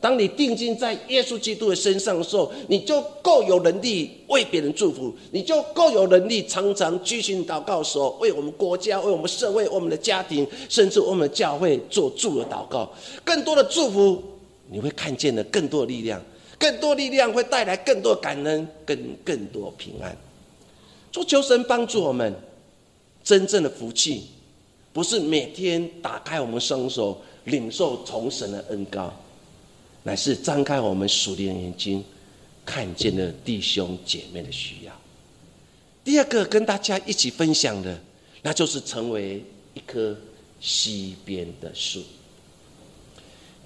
[0.00, 12.88] 当你定睛在耶稣基督的身上的时候，你就够有能力为别人祝福，你就够有能力常常举行祷告，的时候为我们国家、为我们社会、为我们的家庭，甚至我们的教会做助的祷告。
[13.24, 14.22] 更多的祝福，
[14.70, 16.22] 你会看见的更多力量，
[16.56, 20.16] 更多力量会带来更多感恩，更更多平安。
[21.10, 22.32] 祝求神帮助我们，
[23.24, 24.28] 真正的福气，
[24.92, 29.12] 不是每天打开我们双手领受从神的恩高。
[30.02, 32.02] 乃是张开我们属灵眼睛，
[32.64, 34.92] 看见了弟兄姐妹的需要。
[36.02, 38.00] 第二个跟大家一起分享的，
[38.42, 40.16] 那就是成为一棵
[40.58, 42.02] 溪边的树。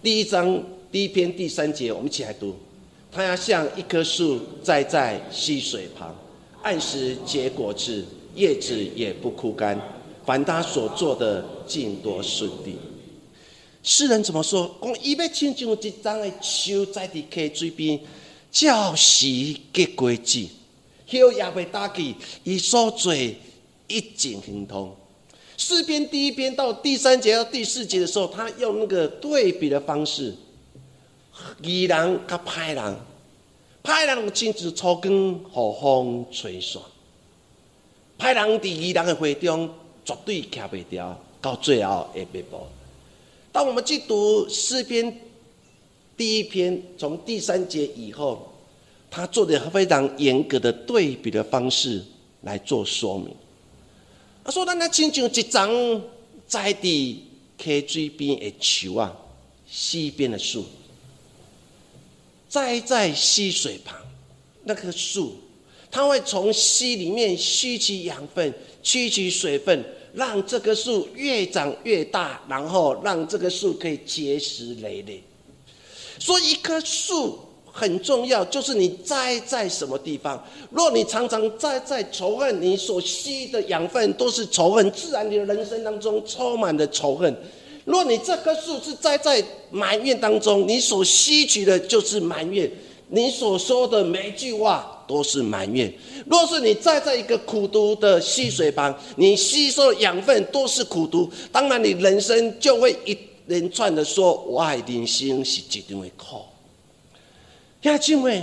[0.03, 2.57] 第一章第一篇第三节，我们一起来读：
[3.13, 6.15] 它要像一棵树栽在溪水旁，
[6.63, 9.81] 按时结果子，叶子也不枯干，
[10.27, 12.77] 凡他所做的尽多顺利。
[13.87, 14.75] 诗人怎么说？
[14.81, 18.01] 讲伊要亲像一张的树在伫溪水边，
[18.51, 19.27] 照时
[19.75, 20.39] 结果子，
[21.11, 24.97] 叶也未打起，伊所做一尽亨通。
[25.59, 30.35] 诗篇第一篇到第三节到第四节的时候，他用那个对比的方式，
[31.63, 32.97] 义人跟歹人，
[33.83, 36.81] 歹人亲自草根和风吹散，
[38.19, 39.69] 歹人伫义人的会中
[40.07, 42.67] 绝对徛不掉，到最后会被捕。
[43.55, 45.17] 当我们去读诗篇
[46.17, 48.53] 第一篇，从第三节以后，
[49.09, 52.03] 他做的非常严格的对比的方式
[52.43, 53.33] 来做说明。
[54.43, 55.71] 他说：“咱那亲像一张
[56.49, 57.23] 在地
[57.57, 59.17] 溪水边的树啊，
[59.71, 60.65] 溪边的树，
[62.49, 63.97] 栽在溪水旁，
[64.65, 65.37] 那棵树，
[65.93, 69.85] 它会从溪里面吸取养分，吸取水分，
[70.15, 75.23] 让这棵树越长越大，然后让这棵树可以结实累累。
[76.19, 77.39] 所以，一棵树。”
[77.77, 80.41] 很重要，就是你栽在什么地方。
[80.71, 87.37] 若你常常栽在仇恨，你所吸的养分都是仇恨，自然你的人生当中充满了仇恨。
[87.85, 92.71] 若你这棵树是栽在埋怨当中，你所吸取的就是埋怨，
[93.09, 95.93] 你所说的每一句话都是埋怨。
[96.27, 106.43] 若是你栽在一个苦毒的溪水旁，你吸收养分都是苦毒，当然你人生就会一连串的说：“我爱人生是一定会苦。”
[107.83, 108.43] 亚静伟，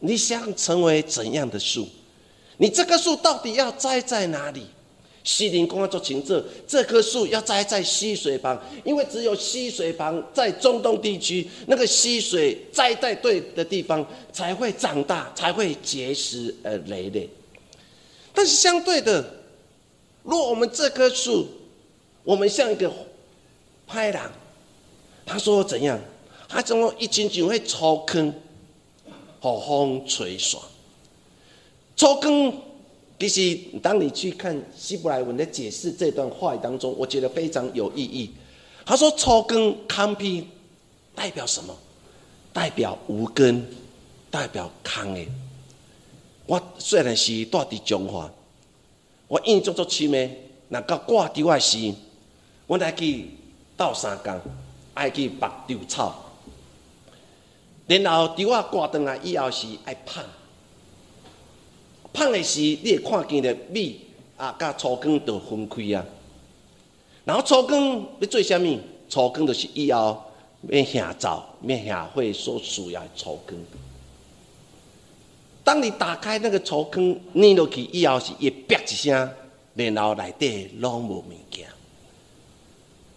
[0.00, 1.86] 你想成为怎样的树？
[2.58, 4.66] 你这棵树到底要栽在哪里？
[5.24, 17.28] 西林公安做情这这棵树要栽在溪水旁，因为只有溪水旁，在中东地区，那个溪水栽在对的地方，才会长大，才会结实而累累。
[18.34, 19.24] 但是相对的，
[20.22, 21.46] 若我们这棵树，
[22.24, 22.90] 我们像一个
[23.86, 24.32] 拍狼，
[25.24, 25.98] 他说怎样？
[26.48, 28.34] 他怎么一经就会抽坑，
[29.40, 30.62] 好风吹爽。
[31.96, 32.52] 抽坑，
[33.22, 38.28] 其实当你去看希伯来文的解释这段话语当中，我觉得非常有意义。
[38.84, 40.44] 他说：“草根康批
[41.14, 41.72] 代表什么？
[42.52, 43.64] 代表无根，
[44.28, 45.28] 代表康诶。
[46.46, 48.28] 我虽然是住伫中华，
[49.28, 50.28] 我印象中深的，
[50.70, 51.94] 那个挂丢的时，
[52.66, 53.26] 我来去
[53.76, 54.40] 倒三工，
[54.94, 56.18] 爱去拔丢草。”
[57.86, 60.24] 然后伫我挂断来以后是爱胖，
[62.12, 64.00] 胖的时你会看见的米
[64.36, 66.04] 啊，甲粗根都分开啊。
[67.24, 68.78] 然后粗根要做啥物？
[69.08, 70.22] 粗根就是以后
[70.68, 73.58] 要下灶、要下会所需要的粗根。
[75.64, 79.30] 当你打开那个粗根，捏落去以后是一啪一声，
[79.74, 81.68] 然后内底拢无物件。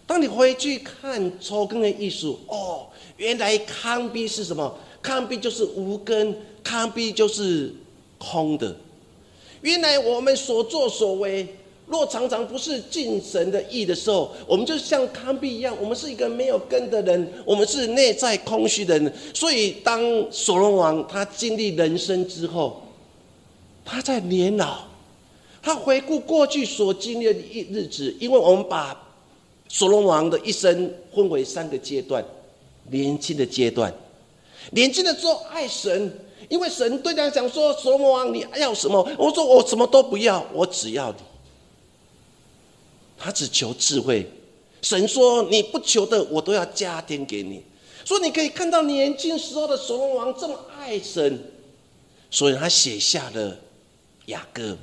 [0.06, 2.86] 当你回去看粗根的艺术，哦。
[3.16, 4.78] 原来康逼是什么？
[5.02, 7.74] 康逼就是无根，康逼就是
[8.18, 8.76] 空的。
[9.66, 11.44] 原来我们所作所为，
[11.88, 19.12] 若常常不是敬神的意的时候，我们就像康逼一样，我们是一个没有根的人，我们是内在空虚的人。
[19.34, 20.00] 所以，当
[20.30, 22.80] 所罗王他经历人生之后，
[23.84, 24.84] 他在年老，
[25.60, 28.96] 他回顾过去所经历的一日子，因为我们把
[29.66, 32.24] 所罗王的一生分为三个阶段。
[32.88, 33.92] 年轻的阶段，
[34.72, 41.18] 年轻的时候爱神，因为神对他讲说：“所罗王，你要什么？”我说：“我什么都不要，我只要你。”
[43.18, 44.30] 他只求智慧。
[44.82, 47.62] 神说：“你不求的，我都要加添给你。”
[48.04, 51.52] 所以你可以看到年轻时候的所罗王这么爱神，
[52.30, 53.56] 所以他写下了
[54.26, 54.76] 雅歌。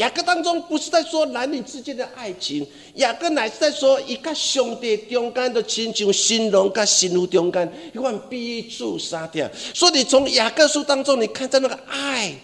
[0.00, 9.46] 雅各当中不是在说男女之间的爱情，雅各乃是在说一个兄弟中间的亲像新郎跟心如中间一款彼此杀掉。
[9.74, 12.34] 所以你从雅各书当中，你看到那个爱，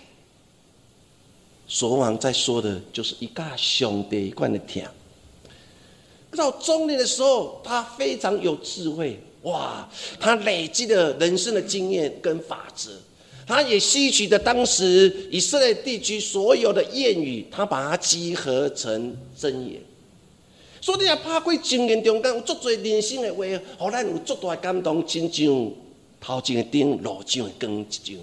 [1.67, 4.87] 所罗王在说的就是一个兄弟一贯的甜。
[6.37, 9.89] 到中年的时候，他非常有智慧，哇，
[10.21, 12.91] 他累积了人生的经验跟法则。
[13.47, 19.81] 他也吸取的当时以色列地区所有的谚语，他把它集合成真言。
[20.81, 23.45] 所以你也怕过经验中间有足多人生的话，
[23.79, 25.71] 互咱有足大的感动，亲像
[26.21, 28.21] 头前的灯，路上的光一样。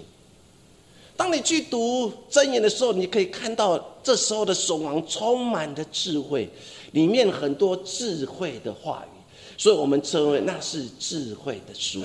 [1.16, 6.48] 当你去读真言的时候，你可以看到这时候的守王充满的智慧，
[6.92, 9.16] 里面很多智慧的话语，
[9.56, 12.02] 所以我们称为那是智慧的书。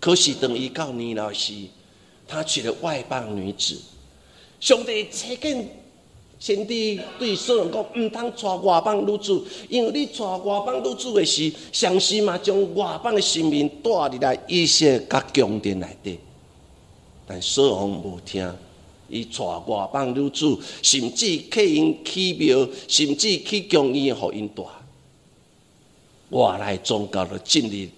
[0.00, 1.52] 可是等于告你老师，
[2.28, 3.80] 他娶了外邦女子。
[4.60, 5.68] 上帝切见
[6.38, 16.18] 先帝对所有人讲，唔通娶外邦女子，因为你娶外邦女子的时，上司嘛将外邦的性命带入来一些甲宫殿内底。
[17.26, 18.52] 但所王无听，
[19.08, 24.62] 伊娶外邦女子，甚至去因起庙，甚至去供伊，互因带。
[26.30, 27.88] 外来宗教的进入，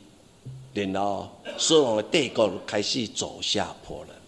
[0.72, 1.28] 然后
[1.58, 4.19] 所有的帝国开始走下坡了。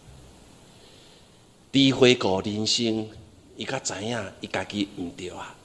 [1.73, 3.09] 诋毁过人生，
[3.57, 5.57] 伊较知影伊家己毋对啊，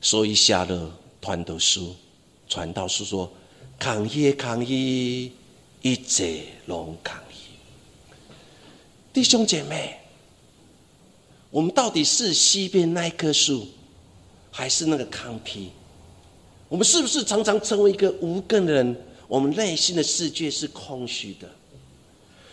[0.00, 1.94] 所以写了传道书，
[2.48, 3.32] 传道书说：
[3.78, 5.30] 抗议抗议，
[5.80, 7.54] 一切拢抗议。
[9.12, 9.96] 弟兄姐妹，
[11.50, 13.68] 我们到底是西边那一棵树，
[14.50, 15.70] 还是那个康皮？
[16.68, 18.96] 我们是不是常常成为一个无根的人？
[19.28, 21.48] 我们内心的世界是空虚的。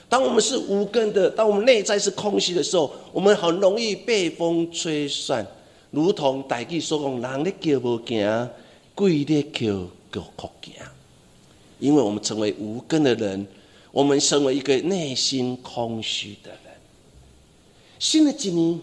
[0.10, 5.46] 当我们是无根的，当我们内在是空虚的时候，我们很容易被风吹散，
[5.92, 8.50] 如同大记所讲：“人咧叫无惊，
[8.96, 10.74] 鬼咧叫叫哭惊。”
[11.80, 13.48] 因为我们成为无根的人，
[13.92, 16.74] 我们成为一个内心空虚的人。
[18.00, 18.82] 新的一年，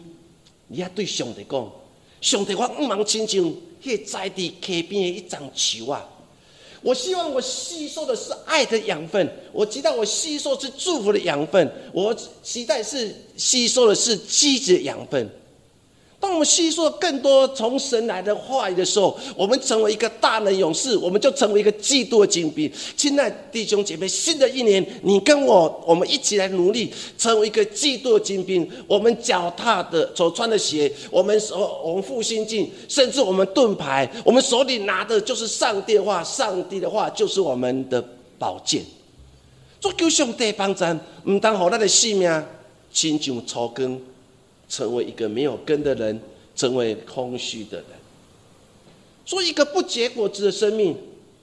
[0.69, 1.73] 你要对上帝讲
[2.23, 3.53] ：“上帝，我唔忙亲像。”
[3.85, 6.05] 可栽在溪边的一张球啊！
[6.87, 15.29] 我希望我吸收的是爱的养分，我期待我吸收是祝福的养分，我期待是吸收的是积极的养分。
[16.19, 22.71] 当我们吸收更多从神来的话语的时候，我们成为一个大能勇士，我们就成为一个基督的精兵。
[22.97, 28.69] 亲爱弟兄姐妹，新的一年，你跟我，我们一起来努力，成为一个基督的精兵。
[28.87, 38.03] 我们脚踏的、所穿的鞋，我们手、我们复兴镜，甚至我们盾牌，我们手里拿的就是上帝的话，上帝的话就是我们的
[38.39, 38.83] 宝剑。
[39.79, 42.45] 做救上帝帮咱，唔当好咱的性命
[42.91, 44.01] 亲像草根。
[44.69, 46.21] 成为一个没有根的人，
[46.55, 47.87] 成为空虚的人。
[49.25, 50.97] 做一个不结果子的生命，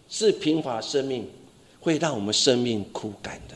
[0.10, 1.28] 是贫乏生命，
[1.80, 3.56] 会让我们生命枯干的。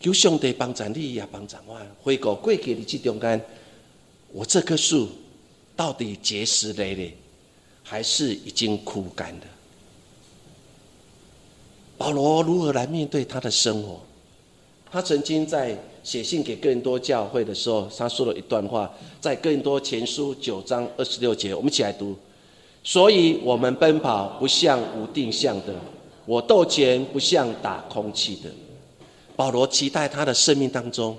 [0.00, 1.80] 有上帝帮助你，也帮助我。
[2.02, 3.40] 回顾过去的这中间，
[4.32, 5.08] 我这棵树
[5.76, 7.16] 到底结实累累，
[7.82, 9.46] 还是已经枯干的？
[11.96, 14.00] 保罗如何来面对他的生活？
[14.90, 15.78] 他曾经在。
[16.02, 22.16] 写信给更多教会的时候，他说了一段话，在更多前书九章二十六节，我们一起来读。
[22.84, 25.72] 所以我们奔跑不像无定向的，
[26.26, 28.50] 我斗钱不像打空气的。
[29.36, 31.16] 保罗期待他的生命当中，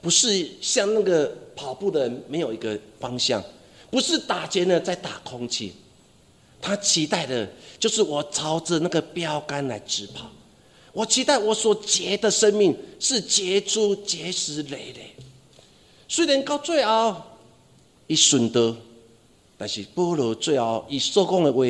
[0.00, 3.42] 不是像那个跑步的人没有一个方向，
[3.90, 5.72] 不是打劫呢在打空气，
[6.60, 7.48] 他期待的
[7.78, 10.28] 就是我朝着那个标杆来直跑。
[10.92, 15.14] 我期待我所结的生命是结出结实累累。
[16.08, 17.16] 虽然到最后
[18.06, 18.76] 伊顺德，
[19.56, 21.62] 但是保罗最后伊所讲的话，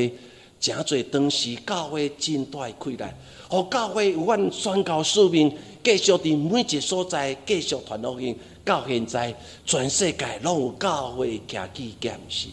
[0.61, 3.17] 真侪当时教会真大困难，
[3.49, 5.53] 互教会有法宣告使命，
[5.83, 9.35] 继续伫每一个所在继续传福音，到现在
[9.67, 12.49] 全世界拢有教会徛起剑士。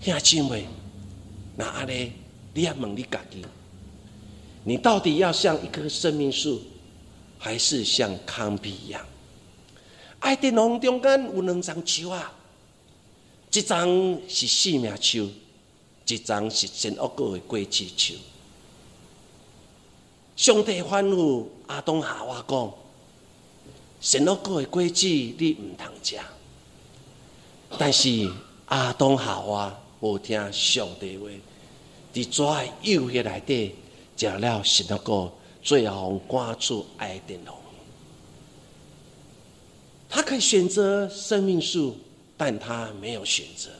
[0.00, 0.66] 兄姊妹，
[1.56, 2.12] 那安尼，
[2.54, 3.44] 你也问你家己。
[4.64, 6.62] 你到底要像一棵生命树，
[7.38, 9.04] 还是像康比一样？
[10.18, 12.30] 爱的农中间有两张树啊，
[13.50, 13.88] 一张
[14.28, 15.30] 是生命树，
[16.06, 18.14] 一张是神恶果的果子树。
[20.36, 22.72] 上帝吩咐阿东夏娃讲：
[24.02, 26.18] 神恶果的果子你唔通食。
[27.78, 28.30] 但是
[28.66, 31.28] 阿东夏娃无听上帝话，
[32.12, 33.74] 伫抓幼血内底。
[34.20, 37.54] 食了神的果，最后赶出爱丁龙。
[40.08, 41.96] 他可以选择生命树，
[42.36, 43.70] 但他没有选择。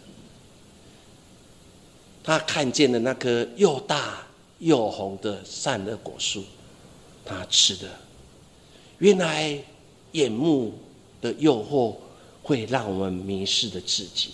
[2.23, 4.27] 他看见了那棵又大
[4.61, 6.45] 又红的善恶果树，
[7.25, 7.89] 他吃的。
[8.99, 9.59] 原来
[10.13, 10.73] 眼目
[11.21, 11.97] 的诱惑
[12.43, 14.33] 会让我们迷失了自己。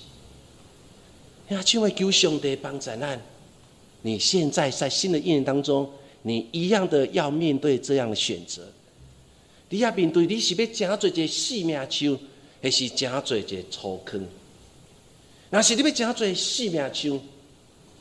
[1.48, 3.20] 呀，请问求兄弟帮灾难。
[4.06, 5.90] 你现在在新的一年当中，
[6.22, 8.62] 你一样的要面对这样的选择。
[9.68, 12.16] 你要面对，你是要真做一个死命树，
[12.62, 14.24] 还是真做一个草坑？
[15.50, 17.20] 若是你要真做死命树，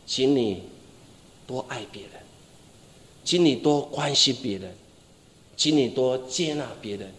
[0.05, 0.61] 请你
[1.47, 2.11] 多爱别人，
[3.23, 4.71] 请你多关心别人，
[5.57, 7.11] 请你多接纳别人，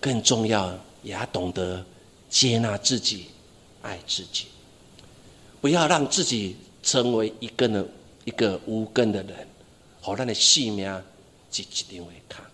[0.00, 1.84] 更重要也要懂得
[2.30, 3.26] 接纳自己，
[3.82, 4.44] 爱自己，
[5.60, 6.54] 不要让自己
[6.84, 7.88] 成为一个人。
[8.24, 9.34] 一个无根的人，
[10.00, 11.02] 和他的性命
[11.50, 12.44] 是一定会看。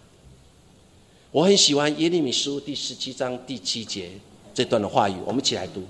[1.31, 4.11] 我很喜欢耶利米书第十七章第七节
[4.55, 5.83] 这段的话语，我们一起来读：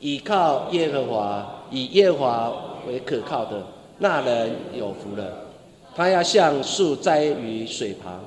[0.00, 2.52] 倚靠耶和华，以耶和华
[2.86, 3.64] 为可靠的
[3.98, 5.46] 那人有福了。
[5.94, 8.22] 他要像树栽于水旁，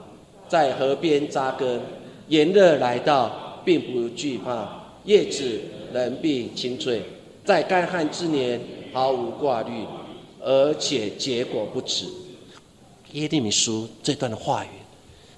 [0.47, 1.79] 在河边扎根，
[2.29, 5.61] 炎热来到，并不惧怕，叶子
[5.93, 7.03] 仍必青翠，
[7.45, 8.59] 在干旱之年
[8.91, 9.83] 毫无挂虑，
[10.41, 12.05] 而且结果不止。
[13.13, 14.69] 耶利米书这段的话语，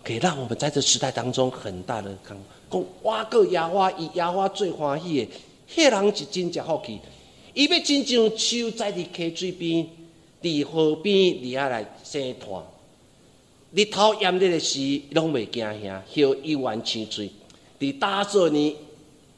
[0.03, 2.37] 可以让我们在这时代当中很大的看，
[2.69, 5.31] 讲挖个野花，以野花最欢喜的，
[5.73, 6.99] 迄人是真正好奇，
[7.53, 9.87] 伊要真正手在伫溪水边，
[10.41, 12.63] 伫河边伫遐来生团。
[13.73, 17.31] 日头炎热的时，拢袂惊吓，休一丸清水。
[17.79, 18.75] 伫大作年，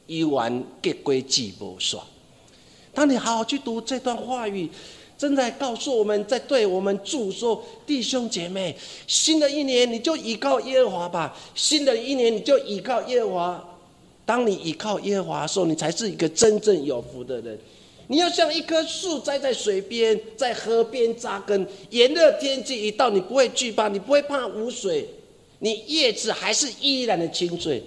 [0.07, 1.99] 一丸结果子无煞。
[2.95, 4.67] 当你好好去读这段话语，
[5.23, 8.75] 正在告诉我们，在对我们祝说：弟兄姐妹，
[9.07, 11.33] 新的一年你就依靠耶和华吧。
[11.55, 13.69] 新的一年你就依靠耶和华。
[14.25, 17.57] 当你依靠耶和华的时候，你才是一个真正有福的人。
[18.07, 21.65] 你要像一棵树栽在水边，在河边扎根。
[21.91, 25.07] 炎热天气一到，你不会惧怕，你不会怕无水，
[25.59, 27.81] 你叶子还是依然的清脆。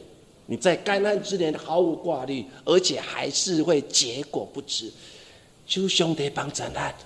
[0.46, 4.90] 你在干旱之年毫无挂虑，而且还是会结果不止。
[5.66, 6.96] 求兄弟帮咱来，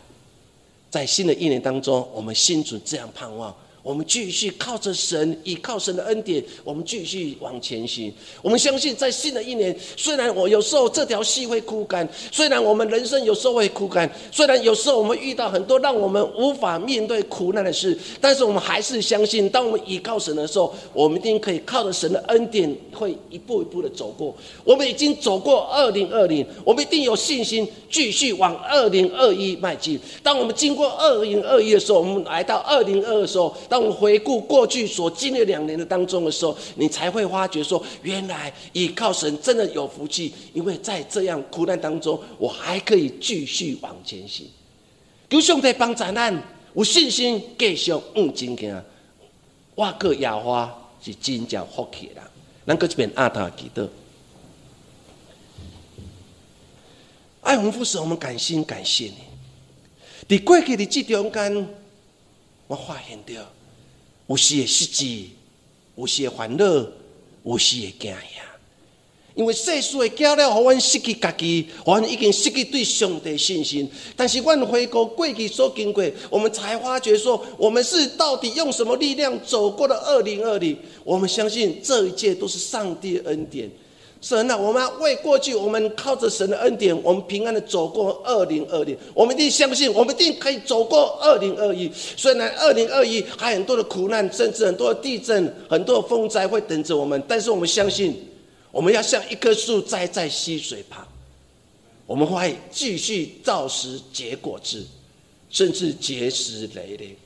[0.91, 3.55] 在新的一年当中，我们心存这样盼望。
[3.83, 8.13] 我们继续靠着神，依靠神的恩典，我们继续往前行。
[8.43, 24.37] 我们相信，在新的一年，虽然我有时候这条溪会枯干，虽然我们人生有时候会枯干，虽然有时候我们遇到很多让我们无法面对苦难的事，但是我们还是相信，当我们依靠神的时候，我们一定可以靠着神的恩典，会一步一步的走过。
[24.63, 29.99] 我们已经走过二零二零，我们一定有信心继续往二零二一迈进。
[30.23, 33.57] 当我们经过二零二一的时候，我们来到二零二的时候。
[33.71, 44.49] 当我们回顾过去所经历两年的当中的时候，你才会发觉说，原来依靠神真的有福气，因为在这样苦难当中，我还可以继续往前行。
[45.31, 46.43] 求上帝帮助咱
[46.75, 48.83] 有信心继续往前行。
[49.77, 52.21] 我个亚花是真正福气的，
[52.67, 53.89] 咱搁这边阿塔记得。
[57.43, 60.37] 爱红父神，我们感心感谢你。
[60.37, 61.69] 伫过去的这中间，
[62.67, 63.41] 我发现到。
[64.31, 65.25] 有时会失志，
[65.97, 66.65] 有时会烦恼，
[67.43, 68.41] 有时会惊吓。
[69.35, 73.91] 因为世事会教了，互阮失去家己，互阮已经失去对上帝信心。
[74.15, 80.79] 但是，阮回顾过去所经过，我们才发觉说，我们是到底用什么力量走过了二零二零？
[81.03, 83.69] 我们相信这一切都是上帝恩典。
[84.21, 88.95] 神啊，我们为过去，我们靠着神的恩典，我们平安的走过二零二零。
[89.15, 91.91] 我们一定相信，我们一定可以走过二零二一。
[91.95, 98.15] 虽然二零二一还很多的苦难，甚至很多的地震、很多的风灾会等着我们，但是我们相信，
[98.71, 101.09] 我们要像一棵树栽在溪水旁，
[102.05, 104.85] 我们会继续造时结果子，
[105.49, 107.17] 甚至结实累累。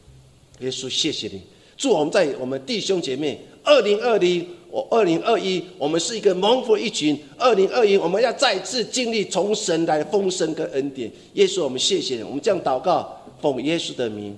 [0.61, 1.43] 耶稣，谢谢你，
[1.77, 4.47] 祝我们在我们弟兄姐妹二零二零。
[4.75, 7.17] 我二零二一，我们是一个蒙福一群。
[7.39, 11.09] 二零二一，我们要再次经历从神来的丰盛跟恩典。
[11.35, 12.25] 耶稣，我们谢谢你。
[12.25, 14.37] 我们这样祷告，奉耶稣的名。